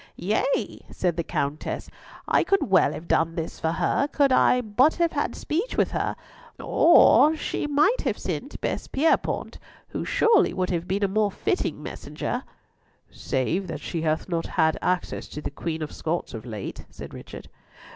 [0.15, 1.87] "Yea," said the Countess,
[2.27, 5.91] "I could well have done this for her could I but have had speech with
[5.91, 6.15] her.
[6.59, 9.59] Or she might have sent Bess Pierrepoint,
[9.89, 12.43] who surely would have been a more fitting messenger."
[13.11, 17.13] "Save that she hath not had access to the Queen of Scots of late," said
[17.13, 17.47] Richard.